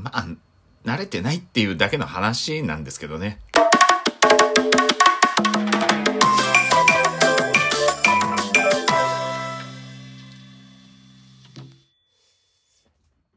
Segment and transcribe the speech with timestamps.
[0.00, 0.26] まあ、
[0.84, 3.38] 慣れてないっていうだけの話なんですけどね。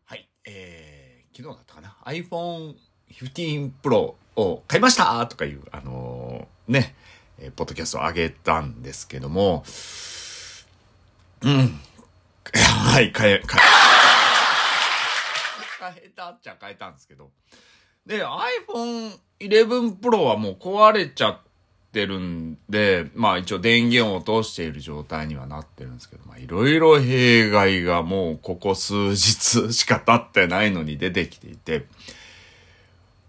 [0.06, 2.76] はい、えー、昨日だったかな ?iPhone
[3.12, 6.96] 15 Pro を買いましたとかいう、あのー、ね、
[7.40, 9.66] えー、ポッドキャストを上げたんですけども、
[11.42, 11.80] うん。
[12.56, 14.13] はい、買え、買え。
[15.92, 17.32] 変えたっちゃ変えたんですけど。
[18.06, 21.40] で、iPhone 11 Pro はもう壊れちゃっ
[21.92, 31.86] てるんで、まあ一応電源を落としている状態にはなってるんですけど、まあいろいろ弊害がもうここ数日しか経ってないのに出てきていて、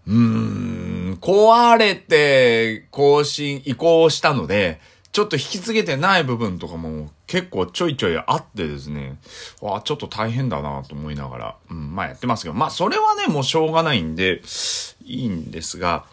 [0.07, 4.79] うーん、壊れて更新、移行したので、
[5.11, 9.17] ちょっと引き継げてない部分とかも結構ちょいちょいあってですね、
[9.61, 14.41] わあ、ちょっと大変だなと思いながら、うん、まあやってますけど、まあそれはね、もうしょうがないんで、
[15.03, 16.05] いいんですが、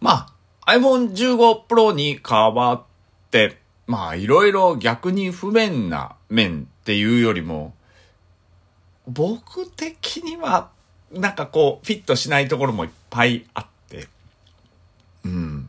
[0.00, 0.28] ま
[0.66, 2.82] あ iPhone 15 Pro に変わっ
[3.30, 7.74] て、まあいろいろ逆に不便な面っていうよりも、
[9.06, 10.70] 僕的には、
[11.12, 14.08] なんかこう、フィットしないところもいっぱいあって、
[15.24, 15.68] うん。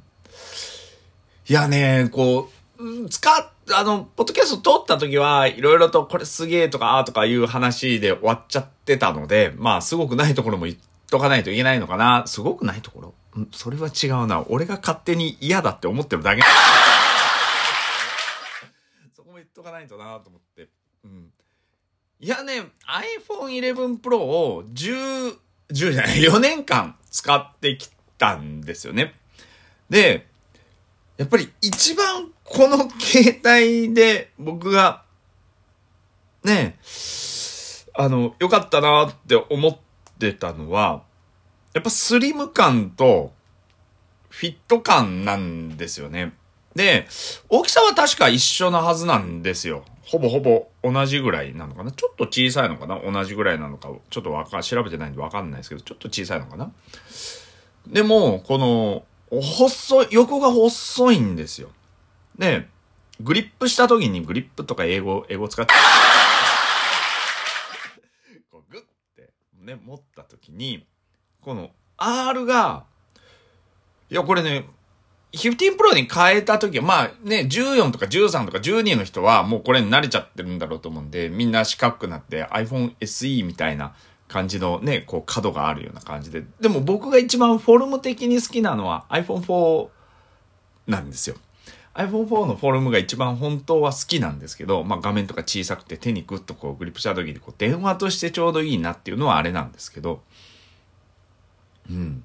[1.48, 10.78] いやね、こう、使っ、あの、ポッドキャスト撮った時は、いろいろとこれすげえとか、ああとかいう話で終わっちゃってたので、まあ、すごくないところも言っ
[11.10, 12.24] とかないといけないのかな。
[12.28, 13.02] すごくないとこ
[13.36, 13.42] ろ？
[13.42, 14.46] んそれは違うな。
[14.50, 16.42] 俺が勝手に嫌だって思ってるだけ。
[19.16, 20.70] そこも言っとかないとなと思って。
[21.04, 21.32] うん。
[22.20, 22.72] いやね、
[23.30, 25.38] iPhone 11 Pro を10、
[25.70, 29.14] 10じゃない、 4年間使ってきたんですよね。
[29.90, 30.28] で、
[31.18, 35.04] やっぱり一番この携帯で僕が、
[36.44, 36.78] ね、
[37.94, 39.78] あの、良かったなって思っ
[40.18, 41.04] てたのは、
[41.74, 43.34] やっぱスリム感と
[44.30, 46.34] フィット感なんですよね。
[46.74, 47.08] で、
[47.50, 49.84] 大きさは確か一緒なはずなんですよ。
[50.04, 56.72] ほぼほぼ同じぐらいなのかなちょっと小さいのかな同じぐらいなのか、ちょっとわか、調べてないんでわかんないですけど、ちょっと小さいのかな
[57.88, 59.04] でも、この、
[59.42, 61.70] 細い、横が細いんですよ。
[62.38, 62.68] で、
[63.20, 65.74] グリップした時にグリップとか英語、英語使って、
[68.52, 68.82] こうグッ
[69.16, 70.86] てね、持った時に、
[71.42, 72.86] この R が、
[74.10, 74.70] いや、これね、
[75.34, 83.96] 15 Pro に変えた時は、まあね、14とか13とか12の人はもうこれに慣れちゃってるんだろうと思うんで、みんな四角くなって iPhone SE みたいな
[84.28, 86.44] 感じのね、こう角があるような感じで。
[86.60, 89.90] でも僕が一番フォルム的に好きなのは iPhone4
[90.88, 91.36] なんですよ。
[91.98, 100.22] iPhone4 のフォルムが一番本当は好きなんですけど、まあ画面とか小さくて手にグッとこうグリップした時にこう電話としてちょうどいいなっていうのはあれなんですけど、
[101.90, 102.24] うん。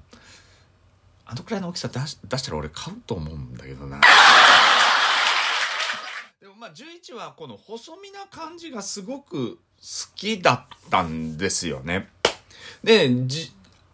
[1.25, 3.99] あのくらいの大きさ出し出したら俺買うと思うんだけどな。
[6.39, 9.59] でもまあ11はこの細身な感じがすごく好
[10.15, 12.09] きだったんですよね。
[12.83, 13.09] で、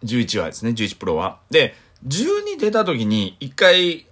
[0.03, 1.39] 11はですね、11プロは。
[1.49, 1.75] で、
[2.07, 4.07] 12出た時に一回、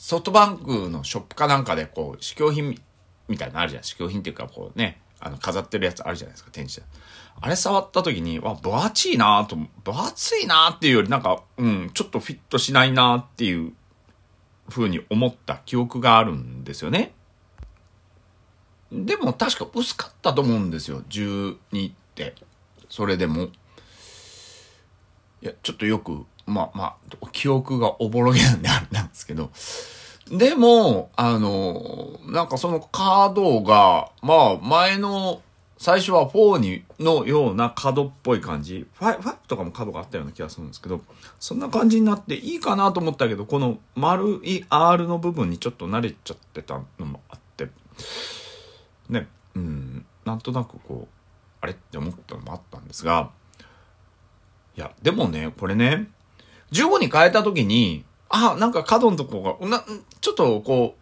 [0.00, 2.80] ソフトバンクのショップかなんかでこう、試供品
[3.26, 3.82] みたいなのあるじゃん。
[3.82, 6.86] 試供品っていうかこうね、あの、飾ってるやつあるじゃないですか、展示。
[7.40, 13.72] あれ触った時に、わ、分厚いなと、分厚いなっていうよりなんか、うん、ちょっとフィットしないなっていう
[14.70, 17.12] 風に思った記憶があるんですよね。
[18.92, 21.02] でも確か薄かったと思うんですよ。
[21.08, 22.36] 12って。
[22.88, 23.48] それでも。
[25.42, 29.50] いや、ちょっとよく、まあまあ、記憶がおぼろげなんであれなんですけど。
[30.30, 35.42] でも、あの、なんかそのカードが、まあ前の、
[35.78, 38.86] 最初は4にのような角っぽい感じ。
[38.98, 41.00] 5, 5とかも角があったような気がするんですけど、
[41.38, 47.68] そんな感じになっていいかなと思ったけど、この丸い R の部分にちょっと慣れちゃってたのもあって、
[49.08, 51.08] ね、うん、なんとなくこう、
[51.60, 53.30] あれって思ったのもあったんですが、
[54.76, 56.08] いや、でもね、これね、
[56.72, 59.84] 15に変えた時に、あ、なんか角のとこが、な、
[60.20, 60.96] ちょっとこ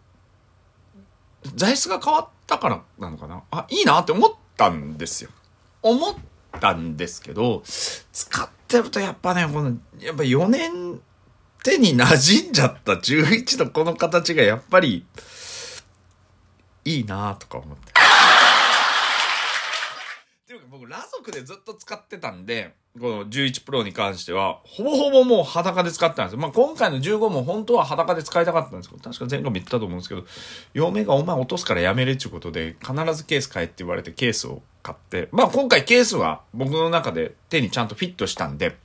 [1.45, 3.43] う、材質が変わったからなのかな？
[3.51, 5.29] あ、いいなって思ったんですよ。
[5.81, 6.15] 思っ
[6.59, 10.99] たんですけど、使ってるとやっぱね、この、やっぱ4年
[11.63, 12.05] 手に馴
[12.41, 15.05] 染んじゃった11のこの形がやっぱり、
[16.85, 17.93] いいなとか思って。
[20.77, 26.39] 僕、裸族でずっと使ってたんで、この11プロに関しては、ほぼほぼもう裸で使ってたんですよ。
[26.39, 30.25] まあ、今回の15も本当は裸で使いたかったんですけど、確か前回も言ったと思うんですけど、
[30.73, 38.75] 嫁がお前落とすからやめれっていうことで、必ずケース買えって言われてケースを買って、まあ、今回ケースは僕の中で手にちゃんとフィットしたんで、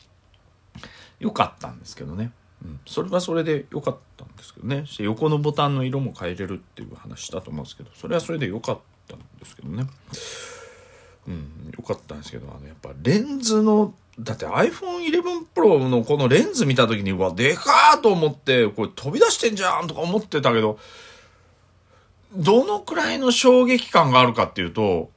[1.21, 2.33] よかったんですけどね。
[2.65, 4.87] うん、それはそれで良かったんですけどね。
[4.87, 8.79] して横のボタンの色も変えれるっていう話したと思うんですけど、それはそれで良かっ
[9.09, 9.87] たんですけどね。
[11.29, 15.23] うん、良かったんですけど、あの、やっぱレンズの、だって iPhone 11
[15.55, 20.79] Pro のこのレンズ見た時に、うわ、でかーと思って、これ飛び出してんじゃんとか思ってたけど、
[22.35, 25.11] どのくらいの衝撃感があるかっていうと、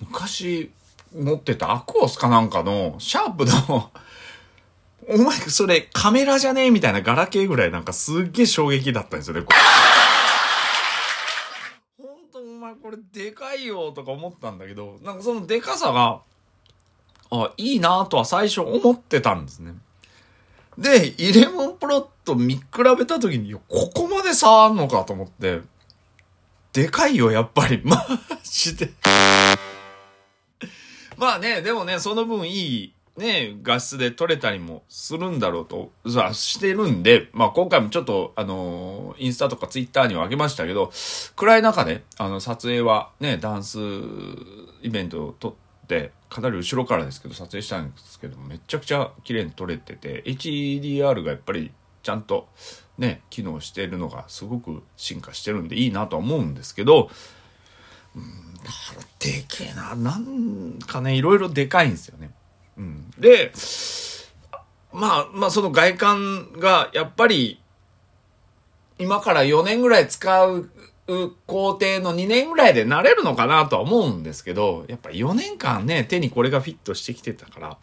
[0.00, 0.70] 昔
[1.14, 3.90] 持ってたアクオスかなんかのシャープの
[5.08, 9.42] お前それカメラじゃねえみたいなガラケーぐらいなんかすっげえ衝撃だったんですよね。
[12.68, 16.20] 前これでかいよとか思ったんだけど、なんかそのでかさが、
[17.30, 19.74] あ、いいなとは最初思ってたんですね。
[20.76, 22.62] で、イレモンプロと見比
[22.98, 25.60] べた時に、ここまで差あんのかと思って、
[26.72, 27.80] でかいよ、やっぱり。
[27.84, 28.06] マ
[28.44, 28.90] ジで
[31.16, 40.92] まあね、でもね、その分いいね、画質で撮れたりもするんだろうと、さ、してるんで、まあ今回もちょっと、あのー、インスタとかツイッターにはあげましたけど、
[41.36, 43.78] 暗い中で、あの、撮影はね、ダンス
[44.82, 51.72] イベントを撮って、かなり後ろからですけど、撮影したんですけど、めちゃくちゃ綺麗に撮れてて、HDR がやっぱり
[52.02, 52.48] ちゃんと
[52.98, 57.10] ね、機能してるのがすごく進化してるんでいいなとは思うんですけど、
[58.16, 58.54] うん、
[59.18, 62.30] でけえな、なんかね、いろいろでかいんですよね。
[63.18, 63.52] で、
[64.92, 67.60] まあ、まあその外観がやっぱり
[68.98, 70.70] 今から4年ぐらい使う
[71.46, 77.78] 工程の2年ぐらいで慣れるのかなとは思うんですけど、やっぱ4年間ね、手にこれがフィットしてきてたから、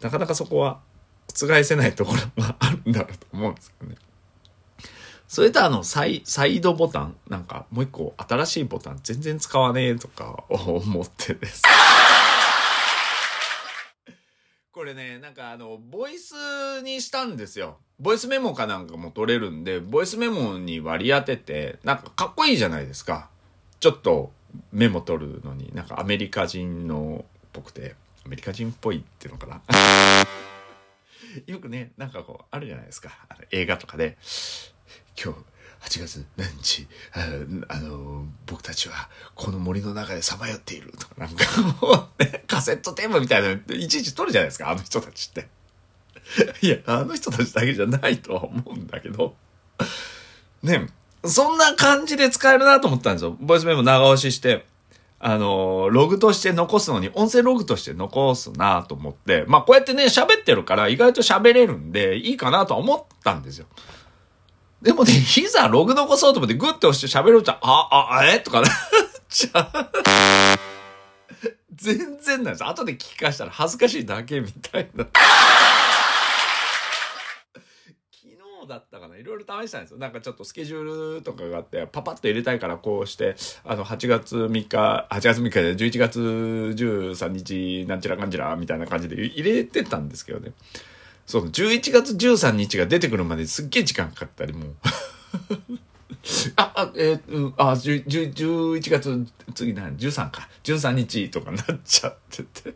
[0.00, 0.80] なかなかそこは
[1.28, 3.96] 覆せないところがあるんだろうと思うんですよね。
[5.26, 11.62] それとあの、サイ、サイドボタン、なんかもう一個新しいボタン全然使わねえとか思ってです。
[14.84, 16.34] これね、なんかあの、ボイス
[16.82, 17.78] にしたんですよ。
[17.98, 23.30] ボイスメモかなんかも取れるんで、ボイスメモに割り当てて、なんかかっこいいじゃないですか。
[23.80, 24.30] ちょっと
[24.72, 27.94] メモ取るのに、なんかアメリカ人のっぽくて、
[28.26, 29.62] アメリカ人っぽいっていうのかな。
[31.46, 33.10] よくね、なんかこう、あるじゃないですか。
[33.52, 34.18] 映画とかで、
[35.18, 35.38] 今日、
[35.84, 36.86] 8月何日
[37.68, 41.44] あの僕たちはこの森の中でさまよっているとかなんか
[41.80, 45.48] もう、ね、カセットテーマみたいなのいちいち撮るじゃないですかあの人たちって。
[46.62, 49.34] いやあの人たちだけじゃないとは思うんだけど。
[50.62, 50.88] ね
[51.24, 53.36] そんな感じで使えるなと思ったんですよ。
[53.40, 54.64] ボイスメモ長押しして
[55.26, 63.66] あの、ログとして残すのに、音声ログとして残すなと思って、まあこうやってね、喋ってるから意外と喋れるんで、いいかなと思ったんですよ。
[64.84, 68.38] でもね、いざログ残そうと思ってグッて押して喋ると、あ、あ、あえ？
[68.40, 68.70] とかなっ
[69.30, 69.66] ちゃう。
[71.74, 72.64] 全然なんです。
[72.66, 75.04] 後で聞き返したら恥ずかしいだけみたいな。
[75.04, 75.16] 昨
[78.28, 79.96] 日だったかないろいろ試したんですよ。
[79.98, 90.52] なんかちょっとスケジュールとかがあって、パパッと入れたいからこうして、あの、8月3日、8月3日で11月13日、なんちゃらかんちゃらみたいな感じで入れてたんですけどね。
[91.26, 94.74] そう、11月13日が出てくるまですっげえ時間かかったり、もう。
[96.56, 100.48] あ、あ、えー、うん、あ、11月、次何 ?13 か。
[100.64, 102.74] 13日とかなっちゃってて。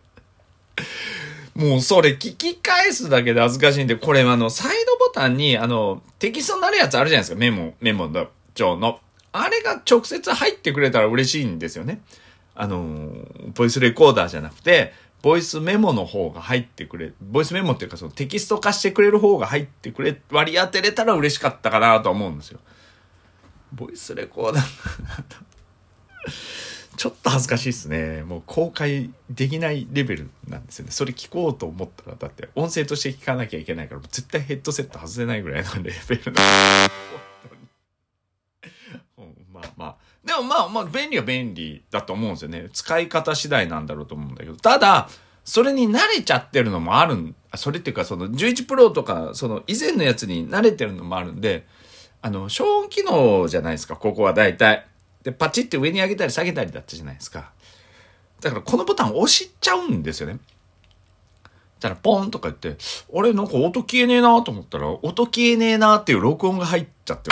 [1.54, 7.36] もうそれ聞き返すだけで恥ずかしいんで、これあの、サイドボタンにあの、テキストになるやつあるじゃないですか。
[7.38, 9.00] メモ、メモの帳の。
[9.32, 12.00] あれが直接入ってくれたら嬉しいんですよね。
[12.54, 13.10] あの、
[13.54, 22.60] ボイスレコーダーじゃなくて、ボイスメモの方が入ってくれ、ボイスメモっていうかそのテキスト化してくれる方が入ってくれ、割り当てれたら嬉しかったかなと思うんですよ。
[23.72, 24.64] ボイスレコーダー
[26.96, 28.24] ちょっと恥ずかしいですね。
[28.24, 30.90] もう公開できないレベルなんですよね。
[30.90, 36.42] それ聞こうと思ったら、だって音声として聞かなきゃいけないから、絶対ヘッドセット外せないぐらいのレベルな
[40.58, 42.68] まあまあ、便利は便利だと思うんですよね。
[42.72, 44.56] 使い方次第なんだろうと思うんだけど。
[44.56, 45.08] ただ、
[45.44, 51.66] それに慣れちゃってるのもあるん、それっていうかその11プロとか、その以前のやつに慣れてるのもあるんで、
[52.20, 54.86] あの、消音機能じゃないですか、ここは大体。
[55.22, 57.52] で、パチって上に上げたり下げたりだったじゃないですか。
[58.40, 60.38] だからこのボタン押しちゃうんですよね。
[61.80, 62.76] たらポンとか言って、
[63.08, 67.30] 俺なんか音消えねえなと思ったら、音消えねえなっていう録音が入っちゃって。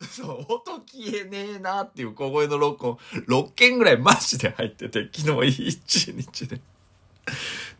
[0.10, 6.60] そう、音消えねえなっていう小声の録音、6件ぐらいマジで入ってて、昨日一日で。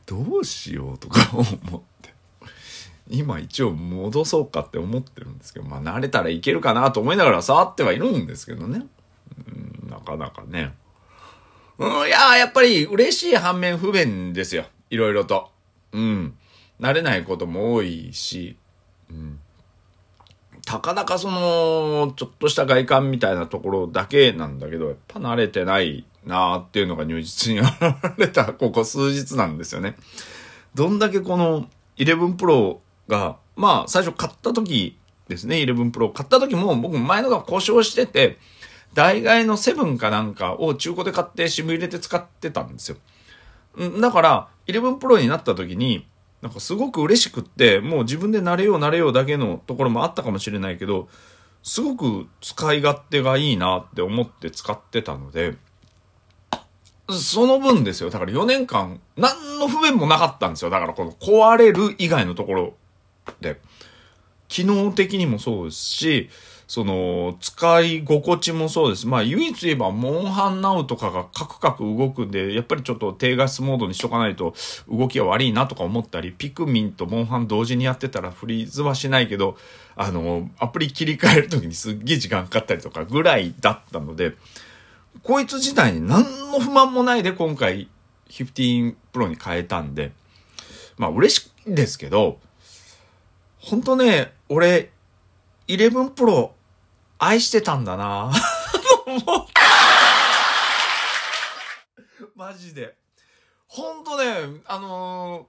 [0.05, 1.43] どうしようとか思
[1.79, 2.15] って。
[3.09, 8.87] 今一応戻そうかって思ってるんですけど、まあ慣れたらいけるかなと思いながら触ってはいるんですけどね。
[9.83, 10.75] うん、なかなかね。
[11.79, 14.65] うん、いややっぱり嬉しい反面不便ですよ。
[14.91, 15.51] いろいろと。
[15.93, 16.37] うん。
[16.81, 18.57] 慣れないことも多いし、
[19.11, 19.41] うん。
[20.71, 27.69] たかだかその、ちょっとした外観みたいなところだけなんだけど、やっぱ慣れてないなーっていうのが如実に現
[28.19, 29.97] れたここ数日なんですよね。
[30.77, 34.97] どんだけこの11 Pro が、まあ最初買った時
[35.27, 38.39] ですね、11 Pro 買った時も僕前のが故障してて、
[38.95, 42.97] 代替の7かなんかを中古で買って SIM 入れて使ってたんですよ。
[44.01, 46.07] だから、11 Pro になった時に、
[46.43, 51.09] なんかすごく嬉しくって、もう自分で慣れよう慣れようだけのところもあったかもしれないけど、
[51.63, 55.57] すごく使い勝手がいいなって思って使ってたので、
[57.11, 58.11] その分ですよ。
[58.11, 60.71] だから4年間、何の不便もなかったんですよ。
[60.71, 62.75] だからこの壊れる以外のところ
[63.41, 63.61] で。
[64.51, 66.29] 機能的にもそうですし、
[66.67, 69.07] その、使い心地もそうです。
[69.07, 74.55] まあ、唯一言えば、モンハンナウとかがカクカク動くんで、やっぱりちょっと低画質モードにしとかないと
[74.89, 79.57] 動きが悪いなとか思ったり、ピクミンとモンハン同時にやってたらフリーズはしないけど、
[79.97, 84.35] あの、アプリ切り替えるときにすっげえ時間かかったりとかぐらいだったので、
[85.23, 87.89] こいつ自体に何の不満もないで今回
[88.31, 90.13] 15 Pro に変えたんで、
[90.99, 92.39] まあ嬉しいんですけど、
[93.61, 94.91] ほんとね、俺、
[95.69, 96.51] 11 Pro
[97.19, 98.33] 愛してたんだな
[102.35, 102.97] マジで。
[103.69, 105.47] ほんとね、あの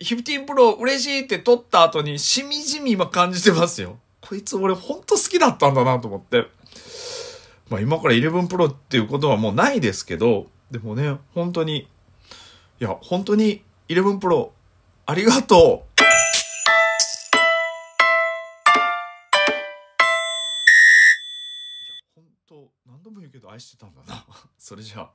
[0.00, 3.98] ー、15 Pro 嬉しいって撮った後にしみじみ今感じてますよ。
[4.22, 6.46] こいつ俺ほんと好きだったんだなと思って。
[7.68, 11.80] まあ今から11 Pro っていうことはもうないですけど、でもね、本当に、
[12.80, 14.50] いや、本当に11 Pro
[15.04, 15.95] ありがとう
[23.56, 24.24] 愛してたんだな
[24.58, 25.12] それじゃあ。